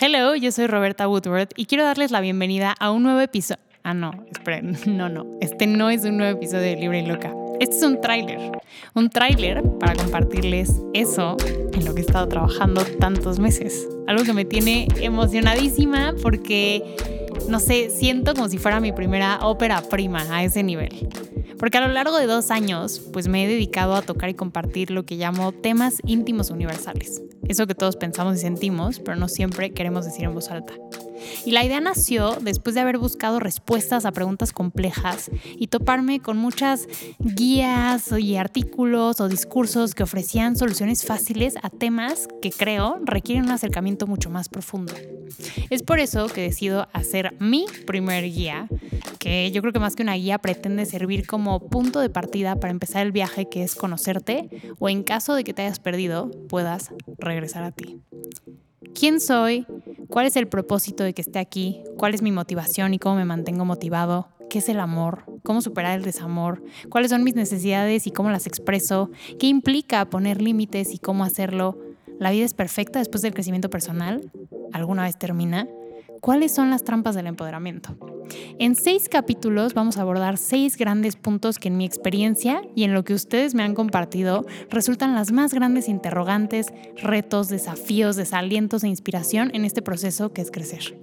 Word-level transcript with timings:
Hello, 0.00 0.36
yo 0.36 0.52
soy 0.52 0.68
Roberta 0.68 1.08
Woodward 1.08 1.48
y 1.56 1.66
quiero 1.66 1.82
darles 1.82 2.12
la 2.12 2.20
bienvenida 2.20 2.72
a 2.78 2.92
un 2.92 3.02
nuevo 3.02 3.18
episodio. 3.18 3.60
Ah, 3.82 3.94
no, 3.94 4.12
esperen, 4.30 4.78
no, 4.86 5.08
no, 5.08 5.26
este 5.40 5.66
no 5.66 5.90
es 5.90 6.04
un 6.04 6.18
nuevo 6.18 6.38
episodio 6.38 6.62
de 6.62 6.76
Libre 6.76 7.00
y 7.00 7.06
Loca. 7.06 7.34
Este 7.58 7.78
es 7.78 7.82
un 7.82 8.00
tráiler, 8.00 8.52
un 8.94 9.10
tráiler 9.10 9.60
para 9.80 9.96
compartirles 9.96 10.80
eso 10.94 11.36
en 11.72 11.84
lo 11.84 11.96
que 11.96 12.02
he 12.02 12.04
estado 12.04 12.28
trabajando 12.28 12.84
tantos 13.00 13.40
meses. 13.40 13.88
Algo 14.06 14.22
que 14.22 14.32
me 14.32 14.44
tiene 14.44 14.86
emocionadísima 15.00 16.14
porque, 16.22 16.94
no 17.48 17.58
sé, 17.58 17.90
siento 17.90 18.34
como 18.34 18.48
si 18.48 18.58
fuera 18.58 18.78
mi 18.78 18.92
primera 18.92 19.40
ópera 19.42 19.82
prima 19.82 20.24
a 20.30 20.44
ese 20.44 20.62
nivel. 20.62 21.08
Porque 21.58 21.78
a 21.78 21.86
lo 21.86 21.92
largo 21.92 22.16
de 22.18 22.26
dos 22.26 22.50
años, 22.50 23.00
pues 23.12 23.28
me 23.28 23.44
he 23.44 23.48
dedicado 23.48 23.94
a 23.94 24.02
tocar 24.02 24.30
y 24.30 24.34
compartir 24.34 24.90
lo 24.90 25.04
que 25.04 25.16
llamo 25.16 25.52
temas 25.52 26.00
íntimos 26.06 26.50
universales. 26.50 27.22
Eso 27.48 27.66
que 27.66 27.74
todos 27.74 27.96
pensamos 27.96 28.36
y 28.36 28.40
sentimos, 28.40 29.00
pero 29.00 29.16
no 29.16 29.28
siempre 29.28 29.72
queremos 29.72 30.04
decir 30.04 30.24
en 30.24 30.34
voz 30.34 30.50
alta. 30.50 30.74
Y 31.44 31.52
la 31.52 31.64
idea 31.64 31.80
nació 31.80 32.36
después 32.40 32.74
de 32.74 32.80
haber 32.80 32.98
buscado 32.98 33.40
respuestas 33.40 34.04
a 34.04 34.12
preguntas 34.12 34.52
complejas 34.52 35.30
y 35.56 35.68
toparme 35.68 36.20
con 36.20 36.36
muchas 36.36 36.86
guías 37.18 38.12
y 38.18 38.36
artículos 38.36 39.20
o 39.20 39.28
discursos 39.28 39.94
que 39.94 40.02
ofrecían 40.02 40.56
soluciones 40.56 41.04
fáciles 41.04 41.54
a 41.62 41.70
temas 41.70 42.28
que 42.40 42.50
creo 42.50 43.00
requieren 43.02 43.44
un 43.44 43.50
acercamiento 43.50 44.06
mucho 44.06 44.30
más 44.30 44.48
profundo. 44.48 44.94
Es 45.70 45.82
por 45.82 45.98
eso 45.98 46.26
que 46.28 46.40
decido 46.42 46.88
hacer 46.92 47.34
mi 47.38 47.66
primer 47.86 48.24
guía, 48.24 48.68
que 49.18 49.50
yo 49.50 49.60
creo 49.60 49.72
que 49.72 49.80
más 49.80 49.96
que 49.96 50.02
una 50.02 50.14
guía 50.14 50.38
pretende 50.38 50.86
servir 50.86 51.26
como 51.26 51.60
punto 51.68 52.00
de 52.00 52.10
partida 52.10 52.56
para 52.56 52.70
empezar 52.70 53.04
el 53.04 53.12
viaje 53.12 53.48
que 53.48 53.62
es 53.62 53.74
conocerte 53.74 54.48
o 54.78 54.88
en 54.88 55.02
caso 55.02 55.34
de 55.34 55.44
que 55.44 55.54
te 55.54 55.62
hayas 55.62 55.80
perdido 55.80 56.30
puedas 56.48 56.92
regresar 57.18 57.64
a 57.64 57.72
ti. 57.72 58.00
¿Quién 58.94 59.20
soy? 59.20 59.66
¿Cuál 60.08 60.26
es 60.26 60.36
el 60.36 60.48
propósito 60.48 61.04
de 61.04 61.12
que 61.12 61.22
esté 61.22 61.38
aquí? 61.38 61.82
¿Cuál 61.96 62.14
es 62.14 62.22
mi 62.22 62.32
motivación 62.32 62.94
y 62.94 62.98
cómo 62.98 63.16
me 63.16 63.24
mantengo 63.24 63.64
motivado? 63.64 64.28
¿Qué 64.48 64.58
es 64.58 64.68
el 64.68 64.80
amor? 64.80 65.24
¿Cómo 65.42 65.60
superar 65.60 65.98
el 65.98 66.04
desamor? 66.04 66.62
¿Cuáles 66.88 67.10
son 67.10 67.22
mis 67.22 67.34
necesidades 67.34 68.06
y 68.06 68.10
cómo 68.10 68.30
las 68.30 68.46
expreso? 68.46 69.10
¿Qué 69.38 69.46
implica 69.46 70.08
poner 70.08 70.40
límites 70.40 70.94
y 70.94 70.98
cómo 70.98 71.24
hacerlo? 71.24 71.78
¿La 72.18 72.30
vida 72.30 72.46
es 72.46 72.54
perfecta 72.54 72.98
después 72.98 73.22
del 73.22 73.34
crecimiento 73.34 73.68
personal? 73.68 74.32
¿Alguna 74.72 75.04
vez 75.04 75.18
termina? 75.18 75.68
¿Cuáles 76.20 76.54
son 76.54 76.70
las 76.70 76.84
trampas 76.84 77.14
del 77.14 77.26
empoderamiento? 77.26 77.96
En 78.58 78.74
seis 78.74 79.08
capítulos 79.08 79.74
vamos 79.74 79.96
a 79.96 80.02
abordar 80.02 80.36
seis 80.36 80.76
grandes 80.76 81.16
puntos 81.16 81.58
que 81.58 81.68
en 81.68 81.76
mi 81.76 81.84
experiencia 81.84 82.62
y 82.74 82.84
en 82.84 82.92
lo 82.92 83.04
que 83.04 83.14
ustedes 83.14 83.54
me 83.54 83.62
han 83.62 83.74
compartido 83.74 84.44
resultan 84.68 85.14
las 85.14 85.32
más 85.32 85.54
grandes 85.54 85.88
interrogantes, 85.88 86.66
retos, 86.96 87.48
desafíos, 87.48 88.16
desalientos 88.16 88.84
e 88.84 88.88
inspiración 88.88 89.50
en 89.54 89.64
este 89.64 89.80
proceso 89.80 90.32
que 90.32 90.42
es 90.42 90.50
crecer. 90.50 90.98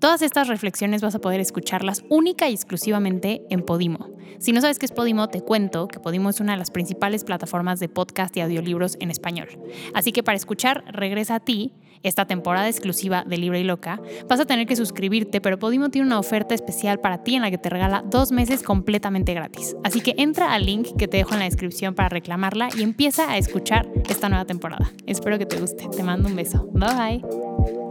Todas 0.00 0.22
estas 0.22 0.48
reflexiones 0.48 1.02
vas 1.02 1.14
a 1.14 1.20
poder 1.20 1.40
escucharlas 1.40 2.04
única 2.10 2.48
y 2.48 2.54
exclusivamente 2.54 3.42
en 3.50 3.62
Podimo. 3.62 4.10
Si 4.38 4.52
no 4.52 4.60
sabes 4.60 4.78
qué 4.78 4.86
es 4.86 4.92
Podimo, 4.92 5.28
te 5.28 5.40
cuento 5.40 5.88
que 5.88 6.00
Podimo 6.00 6.28
es 6.28 6.40
una 6.40 6.52
de 6.52 6.58
las 6.58 6.70
principales 6.70 7.24
plataformas 7.24 7.80
de 7.80 7.88
podcast 7.88 8.36
y 8.36 8.40
audiolibros 8.40 8.96
en 9.00 9.10
español. 9.10 9.48
Así 9.94 10.12
que 10.12 10.22
para 10.22 10.36
escuchar 10.36 10.84
Regresa 10.88 11.36
a 11.36 11.40
ti, 11.40 11.72
esta 12.04 12.26
temporada 12.26 12.68
exclusiva 12.68 13.24
de 13.26 13.38
Libre 13.38 13.60
y 13.60 13.64
Loca, 13.64 14.00
vas 14.28 14.38
a 14.38 14.44
tener 14.44 14.66
que 14.66 14.76
suscribirte, 14.76 15.40
pero 15.40 15.58
Podimo 15.58 15.88
tiene 15.90 16.06
una 16.06 16.20
oferta 16.20 16.54
especial 16.54 17.00
para 17.00 17.24
ti 17.24 17.34
en 17.34 17.42
la 17.42 17.50
que 17.50 17.58
te 17.58 17.70
regala 17.70 18.04
dos 18.06 18.30
meses 18.30 18.62
completamente 18.62 19.34
gratis. 19.34 19.74
Así 19.82 20.00
que 20.00 20.14
entra 20.18 20.54
al 20.54 20.66
link 20.66 20.88
que 20.96 21.08
te 21.08 21.16
dejo 21.16 21.32
en 21.32 21.40
la 21.40 21.46
descripción 21.46 21.94
para 21.94 22.08
reclamarla 22.08 22.68
y 22.76 22.82
empieza 22.82 23.30
a 23.30 23.38
escuchar 23.38 23.90
esta 24.08 24.28
nueva 24.28 24.44
temporada. 24.44 24.92
Espero 25.06 25.38
que 25.38 25.46
te 25.46 25.58
guste. 25.58 25.88
Te 25.88 26.02
mando 26.02 26.28
un 26.28 26.36
beso. 26.36 26.68
Bye 26.72 26.94
bye. 26.94 27.83